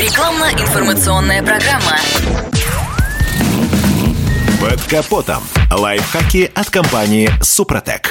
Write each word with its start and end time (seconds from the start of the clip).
Рекламно-информационная 0.00 1.42
программа. 1.42 1.98
Под 4.58 4.80
капотом. 4.84 5.42
Лайфхаки 5.70 6.50
от 6.54 6.70
компании 6.70 7.30
«Супротек». 7.42 8.10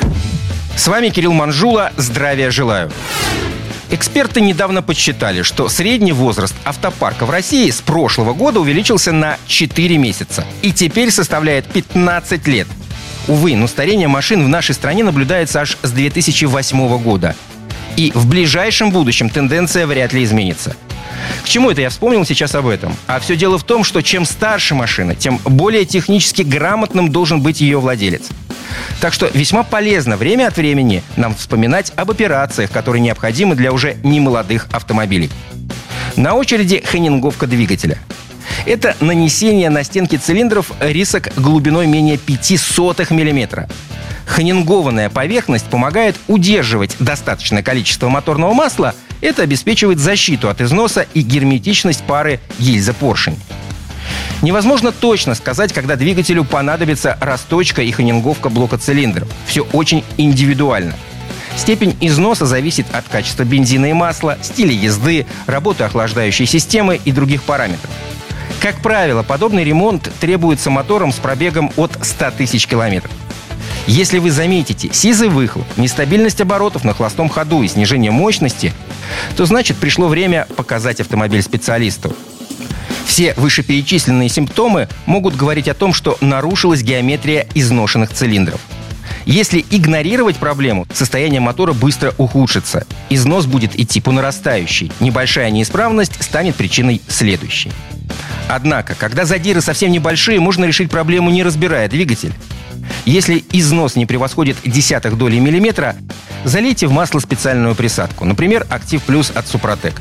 С 0.78 0.88
вами 0.88 1.10
Кирилл 1.10 1.33
Манжула. 1.33 1.91
Здравия 1.97 2.52
желаю. 2.52 2.91
Эксперты 3.89 4.39
недавно 4.39 4.83
подсчитали, 4.83 5.41
что 5.41 5.67
средний 5.67 6.12
возраст 6.12 6.54
автопарка 6.63 7.25
в 7.25 7.31
России 7.31 7.71
с 7.71 7.81
прошлого 7.81 8.35
года 8.35 8.60
увеличился 8.60 9.12
на 9.12 9.40
4 9.47 9.97
месяца 9.97 10.46
и 10.62 10.71
теперь 10.71 11.10
составляет 11.10 11.65
15 11.65 12.46
лет. 12.46 12.67
Увы, 13.28 13.56
но 13.56 13.65
старение 13.65 14.08
машин 14.08 14.46
в 14.46 14.47
нашей 14.47 14.76
стране 14.76 15.03
наблюдается 15.03 15.62
аж 15.62 15.76
с 15.81 15.90
2008 15.90 16.99
года. 16.99 17.35
И 17.95 18.12
в 18.13 18.27
ближайшем 18.27 18.91
будущем 18.91 19.31
тенденция 19.31 19.88
вряд 19.88 20.13
ли 20.13 20.23
изменится. 20.23 20.76
К 21.50 21.52
чему 21.52 21.72
это 21.72 21.81
я 21.81 21.90
вспомнил 21.90 22.23
сейчас 22.26 22.54
об 22.54 22.68
этом? 22.68 22.95
А 23.08 23.20
все 23.20 23.36
дело 23.36 23.57
в 23.57 23.63
том, 23.63 23.84
что 23.84 24.03
чем 24.03 24.23
старше 24.23 24.76
машина, 24.76 25.16
тем 25.16 25.40
более 25.44 25.84
технически 25.84 26.44
грамотным 26.44 27.12
должен 27.12 27.41
быть 27.41 27.59
ее 27.59 27.80
владелец. 27.80 28.30
Так 29.02 29.13
что 29.13 29.31
весьма 29.34 29.63
полезно 29.63 30.16
время 30.16 30.45
от 30.45 30.57
времени 30.57 31.02
нам 31.17 31.34
вспоминать 31.34 31.91
об 31.95 32.12
операциях, 32.12 32.70
которые 32.70 33.02
необходимы 33.02 33.55
для 33.55 33.71
уже 33.71 33.98
немолодых 34.04 34.67
автомобилей. 34.71 35.31
На 36.16 36.35
очереди 36.35 36.84
хеннинговка 36.85 37.48
двигателя. 37.48 37.98
Это 38.68 38.95
нанесение 38.99 39.71
на 39.71 39.84
стенки 39.84 40.18
цилиндров 40.18 40.71
рисок 40.79 41.29
глубиной 41.35 41.88
менее 41.88 42.20
5 42.20 42.59
сотых 42.59 43.09
миллиметра. 44.29 44.35
Ханнингованная 44.35 45.09
поверхность 45.09 45.65
помогает 45.65 46.15
удерживать 46.27 46.95
достаточное 46.99 47.63
количество 47.63 48.09
моторного 48.09 48.53
масла. 48.53 48.93
Это 49.21 49.43
обеспечивает 49.43 49.99
защиту 49.99 50.49
от 50.49 50.61
износа 50.61 51.05
и 51.13 51.21
герметичность 51.21 52.03
пары 52.03 52.39
гильза-поршень. 52.59 53.37
Невозможно 54.41 54.93
точно 54.93 55.35
сказать, 55.35 55.73
когда 55.73 55.98
двигателю 55.98 56.45
понадобится 56.45 57.17
расточка 57.20 57.81
и 57.81 57.91
ханинговка 57.91 58.49
блока 58.49 58.77
цилиндров. 58.77 59.27
Все 59.45 59.62
очень 59.73 60.04
индивидуально. 60.17 60.93
Степень 61.57 61.98
износа 61.99 62.45
зависит 62.45 62.85
от 62.93 63.05
качества 63.09 63.43
бензина 63.43 63.87
и 63.87 63.93
масла, 63.93 64.38
стиля 64.42 64.72
езды, 64.72 65.26
работы 65.45 65.84
охлаждающей 65.84 66.45
системы 66.45 67.02
и 67.04 67.11
других 67.11 67.44
параметров. 67.44 67.92
Как 68.61 68.78
правило, 68.82 69.23
подобный 69.23 69.66
ремонт 69.66 70.09
требуется 70.22 70.70
мотором 70.70 71.11
с 71.11 71.16
пробегом 71.16 71.72
от 71.76 71.98
100 72.02 72.32
тысяч 72.32 72.66
километров. 72.66 73.11
Если 73.90 74.20
вы 74.20 74.30
заметите 74.30 74.94
сизый 74.94 75.30
выхлоп, 75.30 75.66
нестабильность 75.76 76.40
оборотов 76.40 76.84
на 76.84 76.94
холостом 76.94 77.28
ходу 77.28 77.64
и 77.64 77.68
снижение 77.68 78.12
мощности, 78.12 78.72
то 79.36 79.48
значит 79.48 79.78
пришло 79.78 80.08
время 80.08 80.45
показать 80.56 81.02
автомобиль 81.02 81.42
специалисту. 81.42 82.16
Все 83.08 83.34
вышеперечисленные 83.34 84.30
симптомы 84.30 84.90
могут 85.08 85.36
говорить 85.36 85.67
о 85.67 85.73
том, 85.73 85.95
что 85.95 86.20
нарушилась 86.22 86.84
геометрия 86.84 87.48
изношенных 87.56 88.14
цилиндров. 88.14 88.62
Если 89.26 89.66
игнорировать 89.72 90.36
проблему, 90.36 90.86
состояние 90.94 91.42
мотора 91.42 91.73
быстро 91.73 92.14
ухудшится. 92.20 92.86
Износ 93.10 93.48
будет 93.48 93.78
идти 93.80 94.02
по 94.02 94.12
нарастающей. 94.12 94.92
Небольшая 95.00 95.50
неисправность 95.50 96.23
станет 96.23 96.56
причиной 96.56 97.02
следующей. 97.08 97.72
Однако, 98.48 98.94
когда 98.94 99.26
задиры 99.26 99.62
совсем 99.62 99.92
небольшие, 99.92 100.40
можно 100.40 100.66
решить 100.66 100.92
проблему, 100.92 101.32
не 101.32 101.42
разбирая 101.42 101.90
двигатель. 101.90 102.34
Если 103.10 103.44
износ 103.52 103.96
не 103.96 104.06
превосходит 104.06 104.58
десятых 104.64 105.18
доли 105.18 105.40
миллиметра, 105.40 105.96
залейте 106.44 106.86
в 106.86 106.92
масло 106.92 107.18
специальную 107.18 107.74
присадку, 107.74 108.24
например, 108.24 108.68
«Актив 108.70 109.02
Плюс» 109.02 109.32
от 109.34 109.48
«Супротек». 109.48 110.00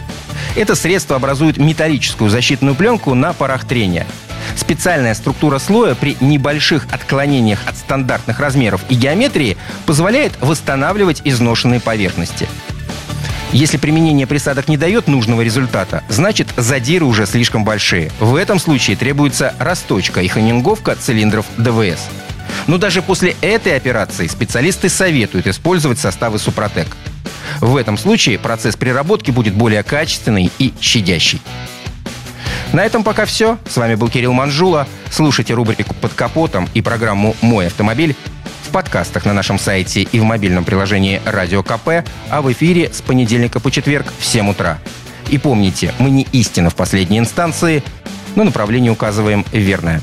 Это 0.57 0.75
средство 0.75 1.17
образует 1.17 1.57
металлическую 1.57 2.29
защитную 2.29 2.75
пленку 2.75 3.15
на 3.15 3.33
порах 3.33 3.67
трения. 3.67 4.07
Специальная 4.57 5.15
структура 5.15 5.59
слоя 5.59 5.95
при 5.95 6.19
небольших 6.21 6.87
отклонениях 6.93 7.61
от 7.65 7.79
стандартных 7.79 8.41
размеров 8.41 8.83
и 8.91 8.95
геометрии 8.95 9.57
позволяет 9.87 10.33
восстанавливать 10.43 11.23
изношенные 11.25 11.81
поверхности. 11.81 12.47
Если 13.53 13.79
применение 13.79 14.27
присадок 14.27 14.69
не 14.69 14.77
дает 14.77 15.07
нужного 15.07 15.41
результата, 15.41 16.05
значит 16.11 16.49
задиры 16.59 17.07
уже 17.07 17.25
слишком 17.25 17.65
большие. 17.65 18.13
В 18.21 18.35
этом 18.35 18.59
случае 18.59 18.99
требуется 18.99 19.55
расточка 19.59 20.21
и 20.21 20.29
ханинговка 20.29 20.95
цилиндров 20.95 21.47
ДВС. 21.57 22.07
Но 22.69 22.79
даже 22.79 23.03
после 23.03 23.35
этой 23.41 23.75
операции 23.75 24.29
специалисты 24.29 24.89
советуют 24.89 25.49
использовать 25.49 25.99
составы 25.99 26.39
Супротек. 26.39 26.87
В 27.61 27.77
этом 27.77 27.99
случае 27.99 28.39
процесс 28.39 28.77
переработки 28.77 29.31
будет 29.31 29.55
более 29.55 29.83
качественный 29.83 30.53
и 30.59 30.73
щадящий. 30.81 31.41
На 32.73 32.85
этом 32.85 33.03
пока 33.03 33.25
все. 33.25 33.59
С 33.69 33.79
вами 33.79 33.95
был 33.95 34.09
Кирилл 34.09 34.35
Манжула. 34.35 34.87
Слушайте 35.11 35.55
рубрику 35.55 35.95
«Под 35.95 36.13
капотом» 36.13 36.69
и 36.75 36.83
программу 36.83 37.35
«Мой 37.41 37.69
автомобиль» 37.69 38.15
в 38.69 38.71
подкастах 38.71 39.25
на 39.25 39.33
нашем 39.33 39.59
сайте 39.59 40.03
и 40.03 40.21
в 40.21 40.25
мобильном 40.25 40.65
приложении 40.65 41.23
«Радио 41.25 41.63
КП», 41.63 42.05
а 42.29 42.43
в 42.43 42.53
эфире 42.53 42.93
с 42.93 43.01
понедельника 43.01 43.61
по 43.61 43.71
четверг 43.71 44.13
в 44.19 44.27
7 44.27 44.51
утра. 44.51 44.79
И 45.31 45.39
помните, 45.39 45.95
мы 45.99 46.11
не 46.11 46.27
истина 46.33 46.69
в 46.69 46.75
последней 46.75 47.19
инстанции, 47.19 47.83
но 48.37 48.45
направление 48.45 48.93
указываем 48.93 49.47
верное. 49.53 50.03